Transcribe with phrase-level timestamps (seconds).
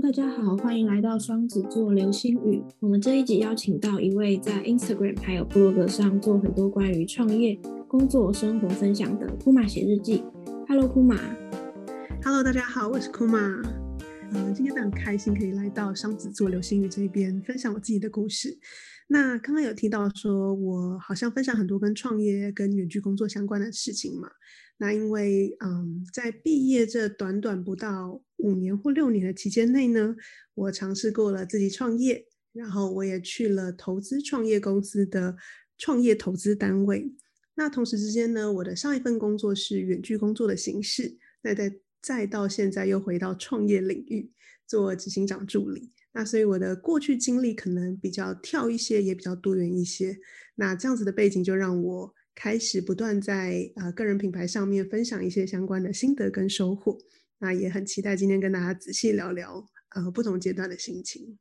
[0.00, 2.62] 大家好，欢迎来到双子座流星雨。
[2.78, 7.58] 我们这一集邀请到一位在 Instagram 还有 blog 上做很多关于创业、
[7.88, 10.22] 工作、生活分享的库玛写日记。
[10.68, 11.16] Hello，库玛。
[12.22, 13.38] Hello，大家好，我是库玛。
[14.30, 18.56] 嗯，今天非常开心可以来到双子座流星雨这边分享我自己的故事。
[19.08, 24.28] 那刚刚有提到说我好像分享很多跟创业、跟远距工作相关的事情嘛。
[24.80, 30.14] 那因为嗯，在毕业这短短不到五年或六年的期间内呢，
[30.54, 35.36] 我尝试过了自己创业，然后我也去了投资创业公司的
[35.76, 37.12] 创业投资单位。
[37.56, 44.30] 那同时之间呢，我的上一份工作是远距工作的形式，再再再到现在又回到创业领域
[44.64, 45.90] 做执行长助理。
[46.12, 50.20] 那所以我的过去经历可能比较跳一些，也比较多元一些。
[50.54, 52.14] 那这样子的背景就让我。
[52.40, 56.96] 开始不断在呃个人品牌上面分享一些相关的心得跟收获，
[57.40, 61.36] 那也很期待今天跟大家仔细聊聊呃不同阶段的心情。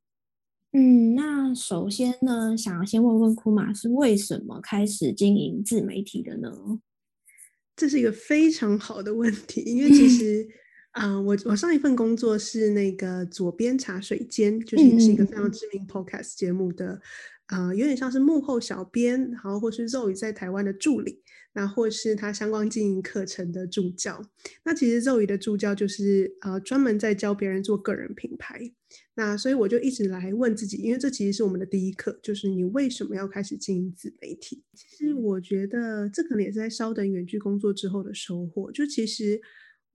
[0.72, 6.52] 嗯，那首先呢，想要先问问库马是为什么开始经营自媒体的呢？
[7.76, 10.48] 这是一个非常好的问题，因为其实
[10.94, 17.00] 啊，我我上一份工作是那个左边茶水间，就是也是一个非常知名 podcast 节目的。
[17.48, 21.22] 呃，有点像是幕后小编，然后或是肉宇在台湾的助理，
[21.54, 24.22] 那或是他相关经营课程的助教。
[24.66, 28.74] 那其实肉宇的助教就是呃专门在教别人做个人品牌。
[29.16, 34.64] 那所以我就一直来问自己，因为这其实是我们的第一课，就是你为什么要开始经营自媒体？
[34.74, 38.72] 其实我觉得这可能也是在稍等远距工作之后的收获。
[38.72, 39.42] 就其实。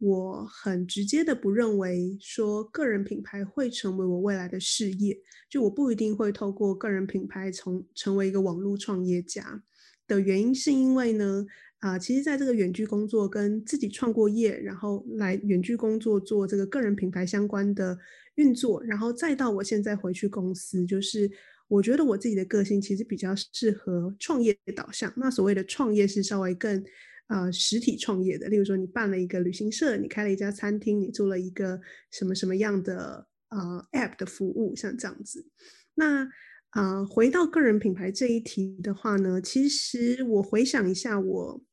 [0.04, 5.16] 我很直接的不认为说个人品牌会成为我未来的事业，
[5.48, 9.62] 就我不一定会透过个人品牌从成为一个网络创业家
[10.08, 11.46] 的原因，是因为呢，
[11.78, 17.96] 啊，其实在这个远距工作跟自己创过业，然后来远距工作做这个个人品牌相关的
[18.34, 21.30] 运作，然后再到我现在回去公司，就是
[21.68, 25.12] 我觉得我自己的个性其实比较适合创业导向。
[25.16, 26.84] 那所谓的创业是稍微更。
[27.28, 35.46] 呃，实体创业的，例如说你办了一个旅行社，你开了一家餐厅，你做了一个什么什么样的呃 App 的服务，像这样子。
[35.94, 36.28] 那
[36.72, 41.64] 呃，回到个人品牌这一题的话呢，其实我回想一下，我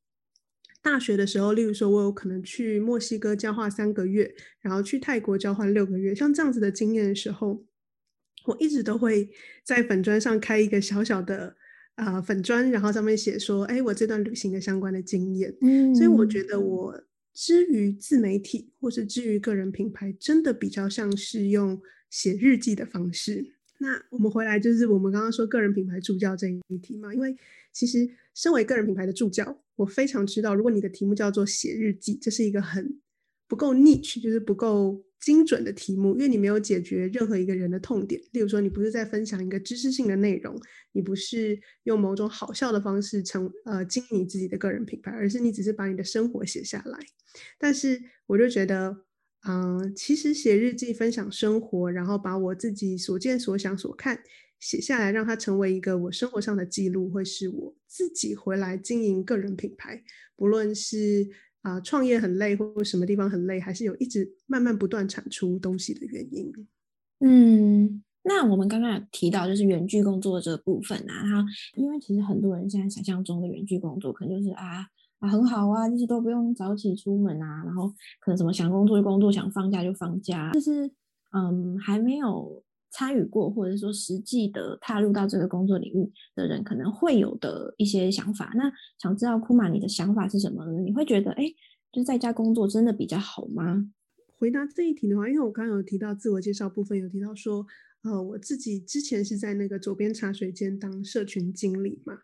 [0.81, 7.65] 大学的时候，例如说我有可能去墨西哥交换三个月，然后去泰国交换六个月，像这样子的经验的时候，
[8.45, 9.29] 我一直都会
[9.65, 11.57] 在粉砖上开一个小小的。
[11.99, 15.53] 啊，粉砖，然后上面写说，哎，我这段旅行的相关的经验。
[15.59, 23.53] 嗯，所以我觉得我之于自媒体，或是之于个人品牌，真的比较像是用写日记的方式。
[23.79, 27.35] 那我们回来就是我们刚刚说个人品牌助教这一题嘛，因为
[27.73, 32.99] 其实身为个人品牌的助教，我非常知道，如果你的题目叫做写日记，这是一个很
[33.47, 35.03] 不够 niche，就是不够。
[35.19, 38.22] 精准的题目，因为你没有解决任何一个人的痛点。
[38.31, 40.57] 例如说，你不是在分享一个知识性的内容，
[40.94, 47.00] 你不是用某种好笑的方式成呃经营你自己的个人品牌，而是你只是把你的生活写下来。
[47.57, 49.03] 但是我就觉得，
[49.47, 54.24] 嗯，其实写日记分享生活，然后把我自己所见所想所看
[54.59, 60.01] 写下来，让它成为一个我生活上的记录，会是我自己回来经营个人品牌，
[60.38, 61.28] 不论是。
[61.61, 66.51] 啊，创业很累，或者什么地方很累，还是有一直慢慢不断产出东西的原因。
[67.19, 74.85] 嗯，那我们刚刚有提到就是远距工作这个部分啊，然后因为其实很多人现在想象中的远距工作，可能就是啊
[75.19, 77.89] 啊很好啊，就是都不用早起出门啊，然后
[78.19, 80.89] 可能什么想工作就工作，想放假就放假，就是
[81.33, 82.63] 嗯还没有。
[82.91, 88.51] 参与过或者说实际的踏入到这个工作领域的人，可能会有的一些想法。
[88.55, 90.79] 那想知道库玛你的想法是什么呢？
[90.81, 91.45] 你会觉得，哎，
[91.91, 93.91] 就是在家工作真的比较好吗？
[94.38, 97.66] 回答这一题的话，因为我刚刚有提到自我介绍部分，有提到说，
[98.03, 102.17] 呃，我自己之前是在那个左边茶水间当社群经理嘛。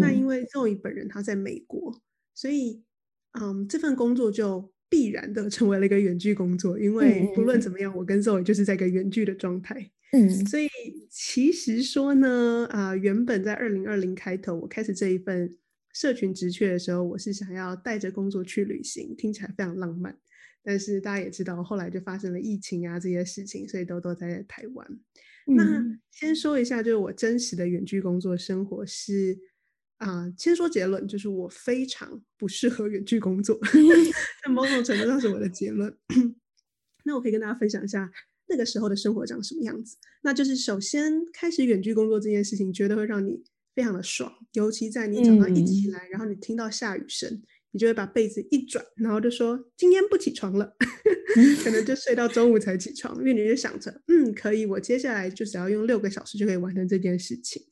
[0.00, 2.00] 那因为 Zoe 本人他在美国，
[2.34, 2.82] 所以，
[3.40, 6.78] 嗯，这份工作就必然的成为了一个远距工作。
[6.78, 9.90] 因为不论怎么样，我跟 Zoe 就是在一个远距的状态。
[10.12, 10.68] 嗯，所以
[11.10, 15.56] 其实说呢，啊，原本在二零二零开头我开始这一份
[15.94, 20.18] 社群职缺的时候，我是想要带着工作去旅行，听起来非常浪漫。
[20.62, 24.86] 但是大家也知道，后来就发生了疫情啊这些事情，所以都都在台湾。
[25.46, 25.64] 那
[26.10, 29.36] 先说一下，就是我真实的远距工作生活是
[29.96, 33.58] 啊，先说结论，就是我非常不适合远距工作，
[34.44, 35.96] 在某种程度上是我的结论。
[37.04, 38.10] 那我可以跟大家分享一下。
[38.52, 39.96] 那个时候的生活长什么样子？
[40.20, 43.42] 那就是首先开始远距工作这件事情，绝对会让你
[43.74, 44.30] 非常的爽。
[44.52, 50.76] 尤其在你早上一起来，然后你听到下雨声，你就会把被子一转，然后就说今天不起床了，
[51.64, 57.62] 可能就睡到中午才起床，因为你就想着，嗯，可以，我接下来就只要用六个小时就可以完成这件事情。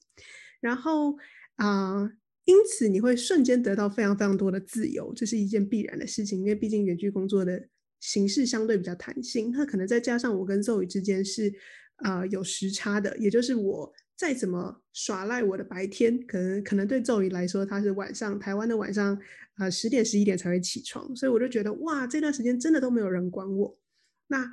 [0.62, 1.14] 然后
[1.56, 2.10] 啊，
[2.46, 7.68] 因此你会瞬间得到非常非常多的自由，这是一件必然的事情，因为毕竟远距工作的
[8.00, 11.52] 形式相对比较弹性，那可能再加上我跟周宇之间是
[11.96, 13.92] 啊有时差的，也就是我。
[14.16, 19.18] 再怎么耍赖，我的白天可能可能对周瑜来说，他是晚上台湾的晚上，
[19.54, 23.78] 啊十点十一点才会起床，所以我就觉得哇，这段时间真的都没有人管我。
[24.26, 24.46] 那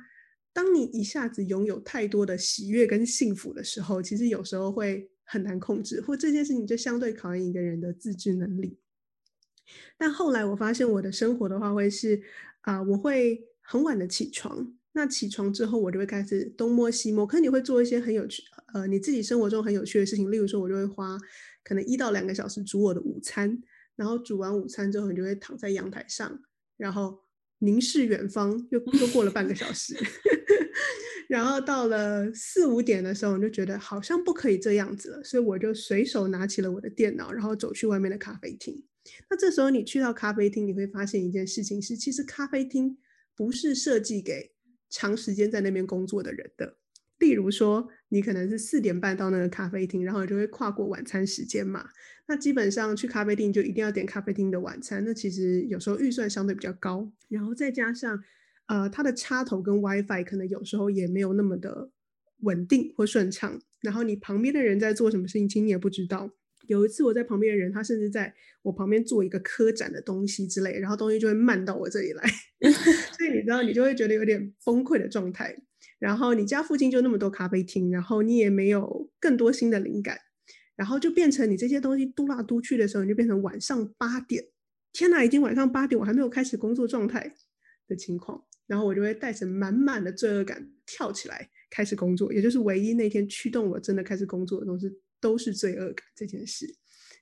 [0.54, 8.78] 当你一下子拥有太多的喜悦跟幸福的时候，其实有时候会很难控制，或这件事情就相对考验一个人的自制能力。
[9.98, 12.22] 但后来我发现，我的生活的话会是
[12.62, 14.74] 啊，我会很晚的起床。
[14.92, 18.42] 那起床之后，我就会开始东摸西摸，可能你会做一些很有趣，
[18.74, 20.28] 呃，你自己生活中很有趣的事情。
[20.30, 21.16] 例如说，我就会花
[21.62, 23.62] 可能一到两个小时煮我的午餐，
[23.94, 26.40] 然后煮完午餐之后，你就会躺在阳台上，
[26.76, 27.16] 然后
[27.58, 29.94] 凝视远方，又又过了半个小时，
[31.28, 38.82] 然后到了四五点的时候，你就觉得好像不可以这样子了，所以我就随手拿起了我的电脑，然后走去外面的咖啡厅。
[39.30, 42.96] 那这时候你去到咖啡厅，你会发现一件事情是，其实咖啡厅
[43.34, 44.52] 不是设计给
[44.90, 46.76] 长时间在那边工作的人的，
[47.18, 51.88] 例如说，你可能是四点半到那个咖啡厅，然后就会跨过晚餐时间嘛。
[52.26, 58.22] 那基本上去咖啡厅就一定要点咖啡厅的晚餐，那其实有时候预算相对比较高，然后再加上，
[58.66, 61.90] 呃，它的插头跟 WiFi 可能有时候也没有那么的
[62.40, 66.30] 稳定或顺畅，然后你旁边的人在做什么事情，其实你也不知道。
[66.68, 68.32] 有一次我在旁边的人，他甚至在
[68.62, 72.22] 我旁边做一个科展的东西之类，然后东西就会慢到我这里来，
[73.16, 75.56] 所以你知道你就会觉得有点崩溃的状态。
[75.98, 80.16] 然后你家附近就那么多咖啡厅，然后你也没有更多新的灵感，
[80.76, 84.44] 然后就变成你这些东西嘟来嘟去的时候，你就变成晚上八点，
[84.92, 87.34] 天哪，已经晚上八点，我还没有开始工作状态
[87.88, 94.88] 的情况，然后我就会带着满满的罪恶感跳起来开始工作，也就是唯一那天驱动我真的开始工作的东西。
[95.20, 96.66] 都是罪恶感这件事，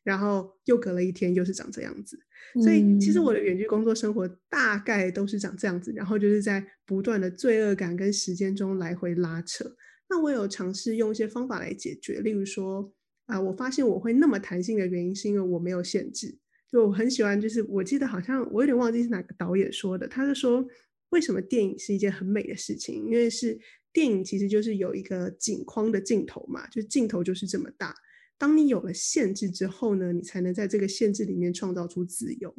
[0.02, 2.19] 然后又隔了一天，又是长这样子。
[2.62, 9.64] 所以其实我的远距工作生活大概都是长这样子，然后就是在不断的罪恶感跟时间中来回拉扯。
[10.08, 12.93] 那我有尝试用一些方法来解决，例如说
[13.26, 16.38] 啊，我发现我会那么弹性的原因是因为我没有限制。
[16.70, 20.64] 就我很喜欢，就是我记得好像我有点忘记是哪个导演说的，他是说
[21.11, 23.58] 为什么电影是一件很美的事情，因为是。
[23.93, 27.94] 电影其实就是有一个景框的镜头嘛，就镜头就是这么大。
[28.37, 32.55] 当你有了限制之后呢，你才能在这个限制里面创造出自由。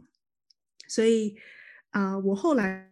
[0.87, 1.35] 所以
[1.91, 2.91] 啊，我后来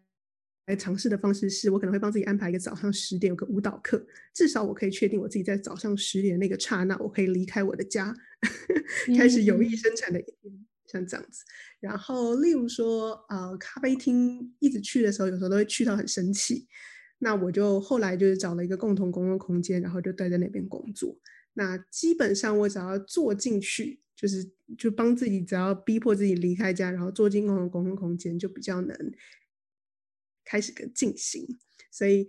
[0.68, 8.16] 来尝试的方式是，我可能会帮自己安排一个早上十点有个舞蹈课，至少我可以确定我自己在早上十点那个刹那，我可以离开我的家，
[9.18, 11.44] 开始有意生产的一天，像这样子。
[11.80, 16.68] 然后，例如说，呃，咖啡厅一直去的时候，有时候都会去到很生气。
[17.20, 21.18] 那我就后来就是找了一个共同公共空间，然后就待在那边工作。
[21.54, 28.96] 那基本上我只要坐进去，就是就帮自己，只要逼迫自己离开家，然后坐进共同公共空间，就比较能
[30.44, 31.58] 开始跟进行。
[31.90, 32.28] 所以，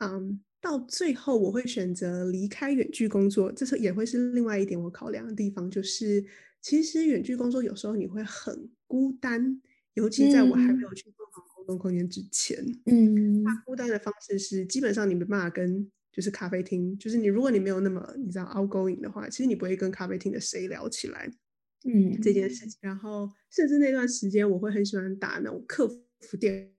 [0.00, 6.24] 嗯，到最后我会选择离开远距工作，这是也会是另外一点我考量的地方，就是
[6.60, 9.60] 其实远距工作有时候你会很孤单，
[9.94, 11.44] 尤其在我还没有去共同。
[11.68, 21.30] 公空间之前，嗯，那孤单的方式是基本上你没办法跟，就是咖啡厅，就是你如果你没有那么你知道 outgoing 的话，其实你不会跟咖啡厅的谁聊起来，
[21.84, 22.78] 嗯，这件事情。
[22.80, 25.86] 然后甚至那段时间，我会很喜欢打那种客
[26.22, 26.72] 服电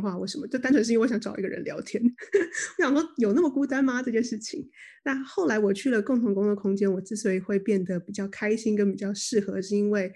[0.00, 0.46] 话，为什么？
[0.48, 2.02] 就单纯是因为我想找一个人聊天。
[2.78, 4.02] 我想说，有那么孤单吗？
[4.02, 4.68] 这件事情。
[5.04, 10.12] 那后来我去了共同工作空间，我之所以会变得比较开心跟比较适合，是因为。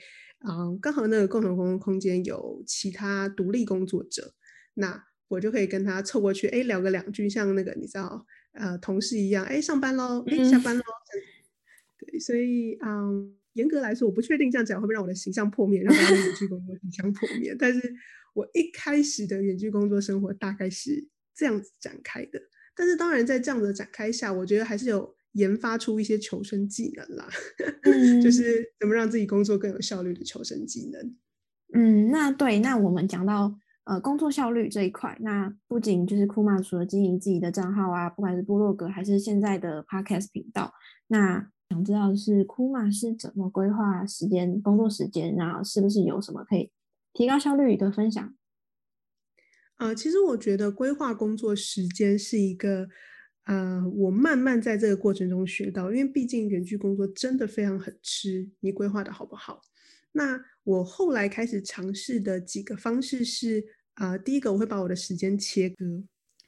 [0.46, 4.34] 嗯，刚好那个共同工作空间有其他独立工作者，
[4.74, 10.82] 那我就可以跟他凑过去，哎，聊个两句，像那个你知道，呃，同事一样，哎，上班喽，哎，下班喽。
[11.98, 17.56] 对，所以嗯，严格来说，我不确定这样讲会不会让我的形象破灭，让大家远距工作形象破灭。
[17.58, 17.80] 但是
[18.36, 22.40] 我一开始的远距工作生活大概是这样子展开的。
[22.76, 25.16] 但是当然，在这样的展开下，我觉得还是有。
[25.36, 27.28] 研发出一些求生技能啦，
[28.24, 31.14] 就是怎么让自己工作更有效率的求生技能。
[31.74, 40.72] 嗯，那对，那我们讲到呃工作效率这一块，那不仅就是库玛除了经营自己的账号啊，不管是部落格还是现在的 podcast 频道，
[41.08, 46.70] 那想知道的是库玛是怎么规划时间、工作时间，然后是不是有什么可以
[47.16, 48.36] 提高效率的分享？
[49.78, 52.88] 呃，其实我觉得规划工作时间是一个。
[53.46, 59.60] 呃，我慢慢在这个过程中学到，因为毕竟远距工作真的非常很吃你规划的好不好。
[60.10, 66.02] 那我后来开始尝试的几个方式是，啊，第一个我会把我的时间切割。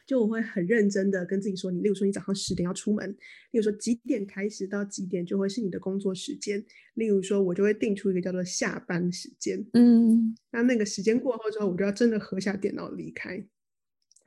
[0.08, 3.10] 就我会很认真的跟自己说，你例如说你早上十点要出门，
[3.50, 13.46] 例如说几点开始到几点就会是你的工作时间，例如说我就会定出一个叫做下班时间，嗯，那那个时间过后之后，我就要真的合下电脑离开。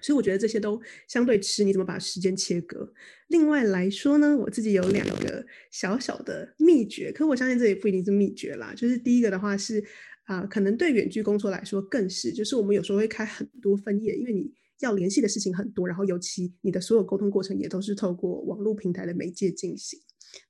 [0.04, 2.94] 所以我觉得这些都相对吃你怎么把时间切割。
[3.30, 8.72] 另外来说呢，我自己有两个小小的秘诀，可我相信这也不一定是秘诀啦。
[8.76, 9.84] 就是第一个的话是
[10.26, 14.54] 啊，可能对远距工作来说更是，就是我们有时候会开很多分页，因为你。
[14.82, 20.00] 要联系的事情很多，然后尤其你的所有沟通过程也都是透过网络平台的媒介进行。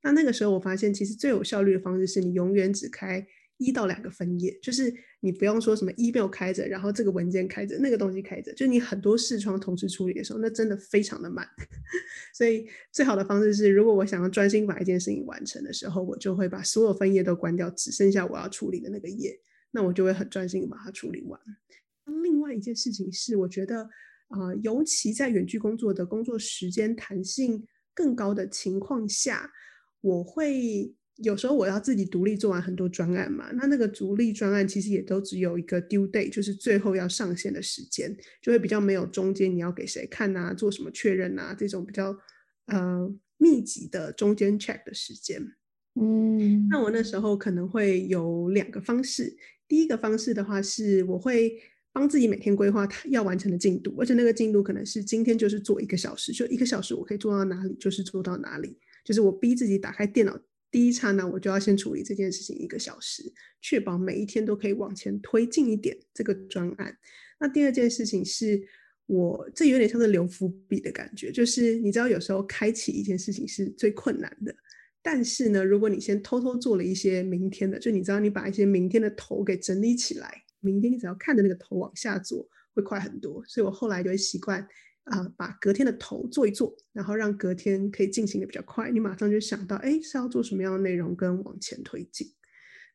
[0.04, 3.26] 那那个时候我发现，其实最有效率的方式是你永远只开
[3.58, 11.48] 一到两个分页，就是你不用说什么 email 开着，然后这个文件开着，那个东西开着，就你很多视窗同时处理的时候，那真的非常的慢。
[12.34, 19.40] 所以最好的方式是，如果我想要专心把一件事情完成的时候，我就会把所有分页都关掉，只剩下我要处理的那个页，
[19.72, 21.40] 那我就会很专心把它处理完。
[22.24, 23.90] 另外一件事情是，我觉得。
[24.32, 29.52] 啊，尤其在远距工作的工作时间弹性更高的情况下，
[30.00, 33.52] 我会有时候我要自己独立做完很多专案嘛。
[33.52, 42.18] 那那个独立专案其实也都只有一个 due date，就是最后要上线的时间，就会比较没有中间你要给谁看啊，做什么确认啊这种比较
[42.68, 45.42] 呃密集的中间 check 的时间。
[46.00, 49.36] 嗯，那我那时候可能会有两个方式。
[49.68, 51.52] 第一个方式的话是我会。
[51.94, 60.40] 帮自己每天规划他要完成的进度，而且那个进度可能是今天就是做一个小时，就一个小时我可以做到哪里就是做到哪里，就是我逼自己打开电脑
[60.72, 63.24] 第一刹那我就要先处理这件事情一个小时，
[63.62, 66.98] 确保每一天都可以往前推进一点这个专案。
[67.40, 68.62] 那第二件事情是
[69.08, 74.56] 我这有点像是留伏笔的感觉，就是你知道有时候开启一件事情是最困难的，
[75.02, 80.44] 但是呢，如果你先偷偷做了一些明天的，就你知道你把一些明天的头给整理起来。
[80.62, 83.44] 明天你只要看着那个头往下做，会快很多。
[83.46, 84.66] 所以我后来就会习惯
[85.04, 88.90] 啊，把隔天的头做一做，然后让隔天可以进行的比较快。
[88.92, 92.28] 你马上就想到，哎，是要做什么样的内容，跟往前推进。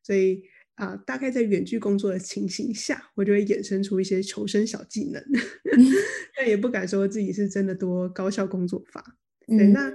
[0.02, 0.42] 所以
[0.76, 5.23] 啊，大概在远距工作的情形下，我就会衍生出一些求生小技能，
[6.37, 9.18] 但也不敢说自己是真的多高效工作法。
[9.46, 9.92] 对，那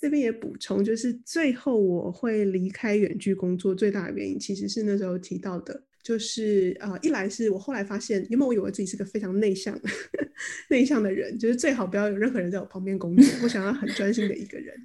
[0.00, 5.84] 这边也补充，就是最后我会离开远距工作最大的原因，其实是那时候提到的。
[6.04, 9.80] 就是呃，一来是我后来发现，因为我以为自己是个非常内向、
[10.68, 14.76] 内向的人，就是最好不要有任何人在我旁边工作，我想要很专心的一个人。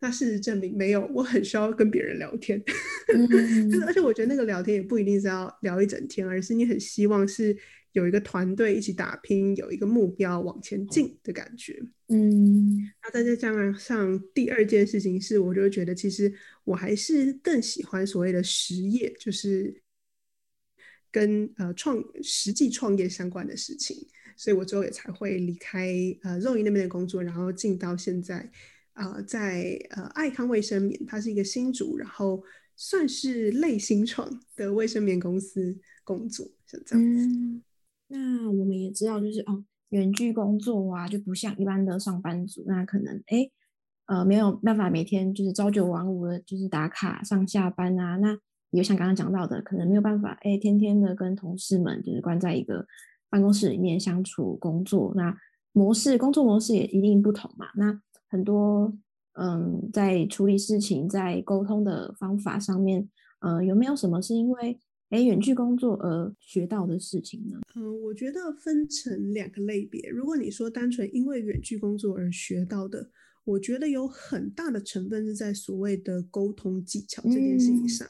[0.00, 2.60] 那事实证明没有，我很需要跟别人聊天。
[3.70, 7.56] 就是而且我觉得那个聊天也不一定是要聊一整天，而是你很希望是
[7.92, 11.80] 有一个团队一起打拼，有一个目标往前进的感觉。
[12.08, 16.30] 嗯，那再再加上第二件事情是，我就觉得其实
[16.64, 19.83] 我还是更喜欢所谓的实业，就是。
[21.14, 23.96] 跟呃创实际创业相关的事情，
[24.36, 25.94] 所以我最后也才会离开
[26.24, 28.50] 呃肉营那边的工作，然后进到现在
[28.94, 32.42] 啊在呃爱康卫生棉，它是一个新主，然后
[32.74, 37.62] 算是类新创的卫生棉公司工作，是这样子。
[38.08, 43.48] 那我们也知道，就是哦远距工作啊，就不像一般的上班族，那可能哎
[44.06, 48.36] 呃没有办法每天就是朝九晚五的，就是打卡上下班啊，那。
[48.74, 52.84] 也像刚刚讲到的，可能没有办法，哎，天天的跟同事们就是关在一个
[53.30, 55.36] 办公室里面相处工作，那
[55.72, 57.66] 模式工作模式也一定不同嘛。
[57.76, 58.92] 那很多
[59.34, 63.08] 嗯，在处理事情、在沟通的方法上面，
[63.40, 64.78] 呃，有没有什么是因为
[65.10, 67.60] 哎远距工作而学到的事情呢？
[67.76, 70.08] 嗯，我觉得分成两个类别。
[70.08, 73.08] 如果你说单纯因为远距工作而学到的，
[73.44, 78.08] 我觉得有很大的成分是在所谓的沟通技巧这件事情上。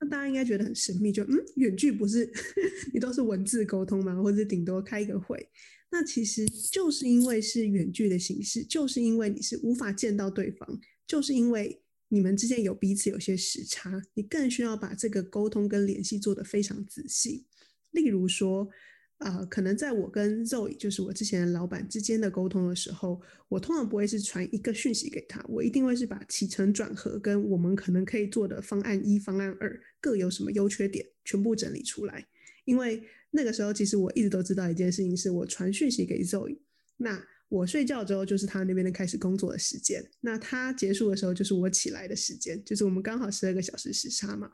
[0.00, 2.30] 那大家应该觉得很神秘，就嗯，远距不是
[2.92, 4.14] 你都是文字沟通吗？
[4.22, 5.48] 或者顶多开一个会？
[5.90, 17.46] 那其实就是因为是远距的形式，就是因为你是无法见到对方，就是因为你们之间有彼此有些时差，你更需要把这个沟通跟联系做得非常仔细。
[17.90, 18.68] 例如说。
[19.18, 32.26] 呃，可能在我跟 Zoe，就是我之前的老板之间的沟通的时候，我通常不会是传一个讯息给他，我一定会是把起承转合跟我们可能可以做的方案一、方案二各有什么优缺点，全部整理出来。
[32.66, 36.58] 因为那个时候，其实我一直都知道一件事情，是我传讯息给 Zoe，
[36.98, 44.50] 那我睡觉之后就是他那边的开始工作的时间，那他结束的时候就是我起来的时间，就是我们刚好十二个小时时差嘛。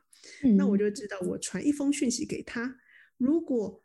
[0.57, 2.77] 那我就知道，我传一封讯息给他，
[3.17, 3.82] 如果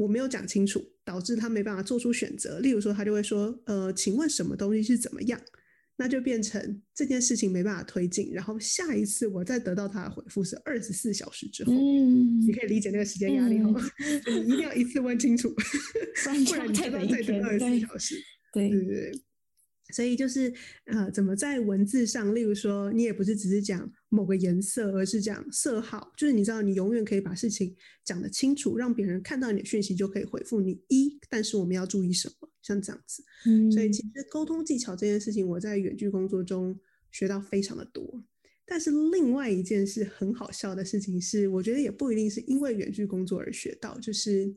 [0.00, 2.58] 我没有讲清楚，导致他没办法做出选择。
[2.60, 5.40] 例如说，他就会说：“呃，请问什么东西是怎么样？”
[5.96, 13.78] 那就变成这件事情没办法推进，然后下一次我再得到他的回复是二十四小时之后，嗯，你可以理解那个时间压力哈，
[14.26, 18.14] 你 一定要一次问清楚，不然你再等二十四小时，
[18.54, 19.12] 对对对。
[19.92, 20.52] 所以就是
[20.84, 31.18] 呃，怎么在文字上，例如说，你也不是只是讲某个颜色，而是讲色号，就是你知道，你永远可以把事情讲得清楚，让别人看到你的讯息就可以回复你一。
[31.28, 32.48] 但是我们要注意什么？
[32.62, 33.22] 像这样子。
[33.46, 36.78] 嗯，所以其实沟通技巧这件事情，我在远距工作中
[37.10, 38.24] 学到非常的多。
[38.66, 44.54] 但是另外一件事很好笑的事情是，我觉得也不一定是因为远距工作而学到，就是。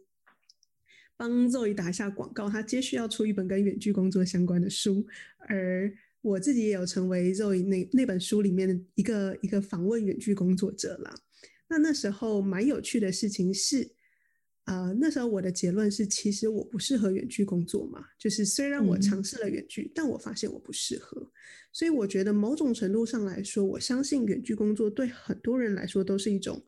[1.24, 5.08] 帮 Zoe 打一下广告，他接续要出一本跟远距工作相关的书，
[5.48, 5.89] 而
[6.22, 11.15] 我自己也有成为 Zoe 那那本书里面的一个一个访问远距工作者啦。
[11.70, 13.89] 那那时候蛮有趣的事情是，
[14.65, 21.32] 呃，那时候我的结论是，其实我不适合远距工作嘛，就是虽然我尝试了远距，但我发现我不适合。
[21.72, 26.62] 所以我觉得某种程度上来说，我相信远距工作对很多人来说都是一种。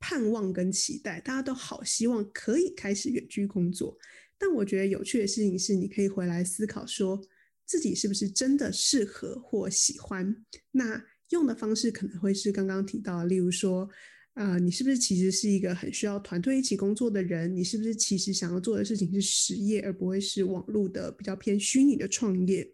[0.00, 3.98] 盼望跟期待，大家都好希望可以开始远距工作。
[4.38, 7.20] 但我觉得有趣的事情是，你可以回来思考，说
[7.66, 10.44] 自己是不是真的适合或喜欢。
[10.70, 13.90] 那用的方式可能会是刚刚提到，例如说，
[14.34, 17.52] 呃，你是不是其实是一个很需要团队一起工作的人？
[17.54, 22.72] 你是不是其实想要做的事情是实业，而不会是网络的比较偏虚拟的创业？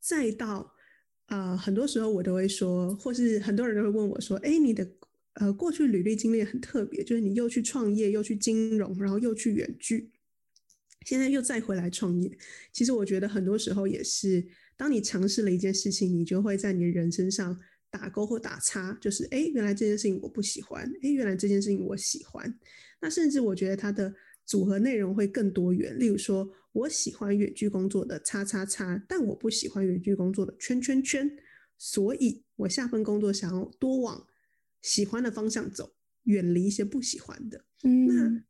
[0.00, 0.74] 再到，
[1.26, 4.90] 呃，很多时候我都会说，或是很多人都会问我说，哎，你的。
[5.34, 10.10] 呃，过去履历经历很特别，就是你又去创业，又去金融，然后又去远距，
[11.06, 12.30] 现在又再回来创业。
[12.70, 14.46] 其实我觉得很多时候也是，
[14.76, 17.58] 当你尝试了一件事情，你就会在你人身上
[17.90, 22.58] 打勾或打叉，就是哎，原来这件事情我不喜欢，哎，原来这件事情我喜欢。
[23.00, 31.30] 那甚至我觉得它的组合内容会更多元，例如说我喜欢远距工作的叉叉叉，但我不喜欢远距工作的圈圈圈，
[31.78, 34.26] 所以我下份工作想要多往。
[34.82, 37.64] 喜欢的方向走，远离一些不喜欢的。
[37.84, 38.44] 嗯，那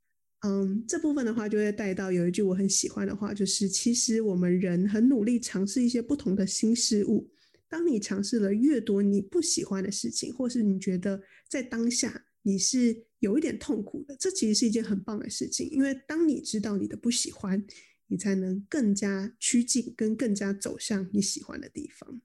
[0.48, 7.30] 嗯，这部分的话就会带到有一句我很喜欢的话，就是其实我们人很努力尝试一些不同的新事物。
[7.68, 15.70] 当你尝试了越多你不喜欢的事情，或是你觉得在当下你是有一点痛苦的，这其实是一件很棒的事情。
[15.70, 17.64] 因为当你知道你的不喜欢，
[18.08, 22.20] 你才能更加趋近跟更加走向你喜欢的地方。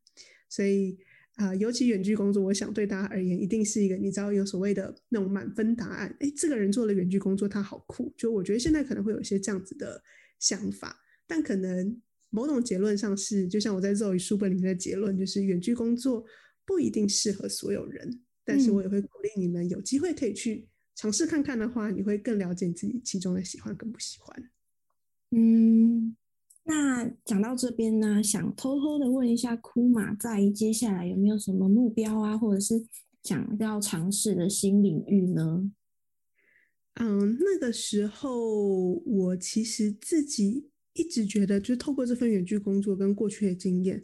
[0.50, 0.98] 所以。
[1.38, 6.14] 啊，尤其远距工作，我想对大家而言，一定是一个你知道有所谓的那种满分答案。
[6.20, 8.12] 哎，这个人做了远距工作，他好酷。
[8.18, 10.02] 就我觉得现在可能会有一些这样子的
[10.40, 10.98] 想法，
[11.28, 16.26] 但可能某种结论上是，就像我在肉语书本里面的结论，就是远距工作
[16.66, 18.20] 不一定适合所有人。
[18.44, 24.50] 但是我也会鼓励你们有机会可以去尝试看看的话，你会更了解自己其中的喜欢跟不喜欢。
[25.30, 26.16] 嗯。
[26.68, 32.86] 那讲到这边呢，想偷偷的问一下，库马在接下来有没有什么目标啊，或者是
[33.24, 35.72] 想要尝试的新领域呢？
[36.96, 44.02] 嗯，那个时候我其实自己一直觉得，就透过这份远距工作跟过去的经验。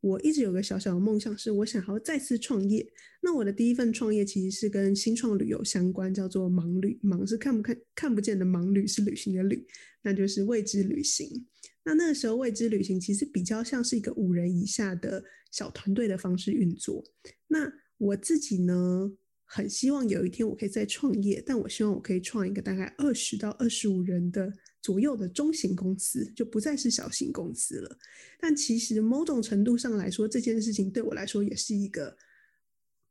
[0.00, 2.86] 我一直有个小小的梦想，是我想要再次创业。
[3.22, 7.00] 那我的第一份创业其实是跟新创旅游相关，叫做盲旅。
[7.02, 9.66] 盲是看不看看不见的盲旅，是旅行的旅，
[10.02, 11.46] 那就是未知旅行。
[11.84, 17.04] 那那个时候未知旅行其实比较像是一个五人以下的小团队的方式运作。
[17.48, 19.10] 那我自己呢，
[19.44, 24.52] 很希望有一天我可以再创业，但我希望我可以创一个大概二十到二十五人的。
[24.84, 27.98] 左右的中型公司就不再是小型公司了，
[28.38, 32.14] 但其实某种程度上来说，这件事情对我来说也是一个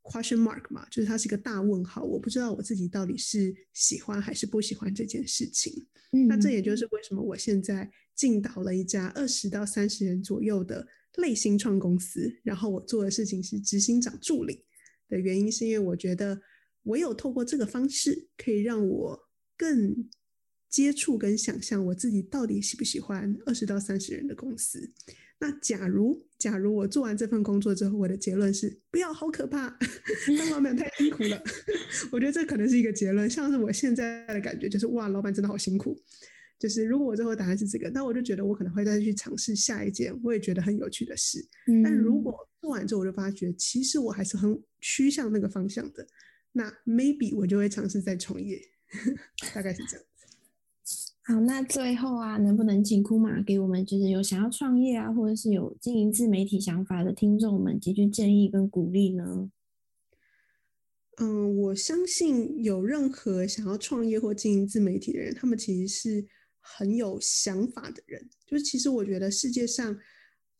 [0.04, 2.04] question mark 嘛，就是它是一个大问号。
[2.04, 5.84] 我不知道我自己到底是喜欢还是不喜欢这件事情。
[6.28, 14.64] 那这也就是为什么我现在进到了一家二十到三十人左右的类新创公司，然后我做的事情是执行长助理
[15.08, 16.40] 的原因，是因为我觉得
[16.84, 20.08] 唯有透过这个方式，可以让我更。
[20.70, 24.90] 接触跟想象我自己到底喜不喜欢二十到三十人的公司？
[25.38, 29.78] 那假如假如我做完这份工作之后，我的结论是不要，好可怕，
[30.36, 31.40] 当老板太辛苦了。
[32.10, 33.30] 我觉得这可能是一个结论。
[33.30, 35.96] 像是我现在的感觉就是哇，老板真的好辛苦。
[36.58, 41.44] 就是如果我最后答案是这个，那我就觉得我可能会再去尝试下一件我也觉得很有趣的事。
[41.82, 46.06] 但如果做完之后我就发觉其实我还是很趋向那个方向的，
[46.52, 48.60] 那 maybe 我就会尝试再创业，
[49.54, 50.06] 大概是这样。
[51.26, 59.50] 好，那最后啊，能不能请库马给我们，就是有想要创业啊，或者是有经营自媒体想法的听众们几句建议跟鼓励呢？
[61.16, 66.26] 嗯，我相信有任何想要创业或经营自媒体的人，他们其实是
[66.64, 68.28] 很有想法的人。
[68.46, 69.96] 就是其实我觉得世界上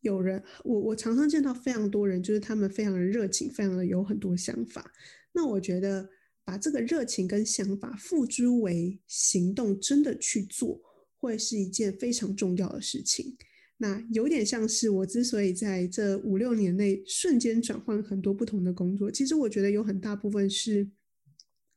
[0.01, 4.93] 有人，我我常常见到非常多人，就是他们非常的热情，非常的有很多想法。
[5.33, 6.07] 那我觉得
[6.43, 10.79] 把这个热情跟想法付诸为行动，真的去做，
[11.17, 13.35] 会是一件非常重要的事情。
[13.77, 20.87] 那有点像是我之所以在这五六年内瞬间转换很多不同的工作，其实我觉得有很大部分是，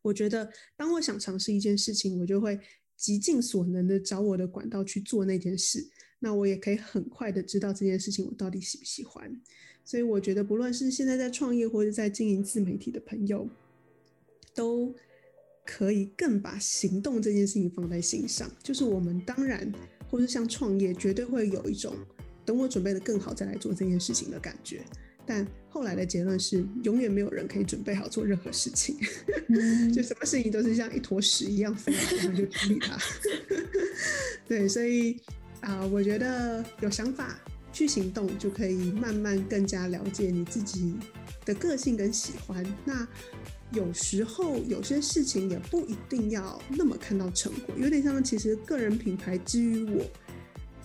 [0.03, 2.61] 我觉得当我想尝试一件事情，我就会
[2.99, 5.89] 极尽所能的找我的管道去做那件事。
[6.19, 9.41] 那我也可以很快的知道这件事情我到底喜不喜欢。
[9.85, 13.49] 所以我觉得，不论是现在在创业或者在经营自媒体的朋友，
[14.55, 14.95] 都
[15.65, 18.51] 可以更把行动这件事情放在心上。
[18.63, 19.73] 就是我们当然。
[20.11, 21.95] 或是像创业，绝对会有一种
[22.43, 24.83] 等我准备的更好再来做这件事情的感觉。
[25.29, 28.97] 但后来的结论是，永远没有人可以准备好做任何事情，
[29.93, 32.99] 就什么事情都是像一坨屎一样飞来，然后就处理它。
[34.49, 35.21] 对，所以
[35.61, 37.39] 啊，我觉得有想法
[37.71, 40.95] 去行动，就可以慢慢更加了解你自己
[41.45, 42.65] 的个性跟喜欢。
[42.87, 43.07] 那
[43.73, 50.03] 有时候有些事情也不一定要那么看到成果，有点像其实个人品牌之于我，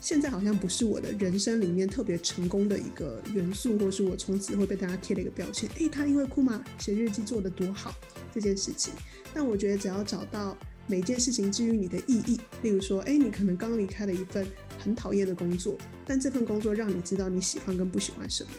[0.04, 5.70] 现在好像不是我的人生里面特别成功的一个元素，或是我从此会被大家贴了一个标签。
[5.78, 7.96] 诶，他因为库玛写日记做的多好
[8.34, 8.94] 这件事情，
[9.34, 14.46] 但我觉得只要找到每件事情之于你的意义，例如说，诶，你可能刚离开了一份
[14.78, 18.50] 很讨厌的工作，但这份工作让你知道你喜欢跟不喜欢什么，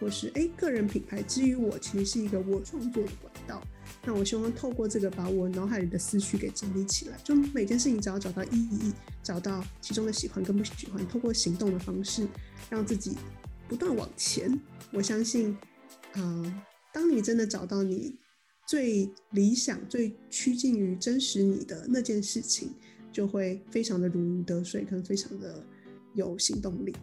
[0.00, 3.62] 或是诶，个人品牌之于我其实是一个我创作的管道。
[4.06, 7.18] 那我希望透过这个，把我脑海里的思绪给整理起来。
[7.24, 12.28] 就每件事情，只要找到意义，找到其中的喜欢跟不喜欢，透过行动的方式，
[12.68, 13.16] 让自己
[13.68, 14.60] 不断往前。
[14.92, 15.56] 我相信，
[16.12, 18.14] 啊，当你真的找到你
[18.66, 22.70] 最理想、最趋近于真实你的那件事情，
[23.10, 25.64] 就会非常的如鱼得水，跟非常的
[26.14, 26.94] 有行动力。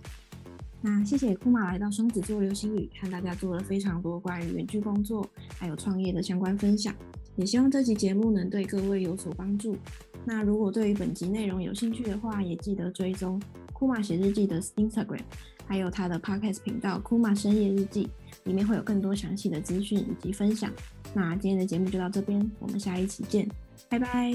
[0.82, 5.24] 那谢谢库玛来到双子座流星雨，和大家做了非常多关于远距工作
[5.58, 6.94] 还有创业的相关分享，
[7.36, 9.78] 也希望这期节目能对各位有所帮助。
[10.26, 13.40] 那如果对于本集内容有兴趣的话，也记得追踪
[13.74, 15.22] 库玛写日记的 Instagram，
[15.68, 18.10] 还有他的 Podcast 频道库玛深夜日记，
[18.46, 20.72] 里面会有更多详细的资讯以及分享。
[21.14, 23.48] 那今天的节目就到这边，我们下一期见，
[23.90, 24.32] 拜拜，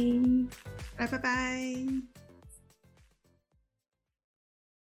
[0.96, 2.15] 拜拜拜。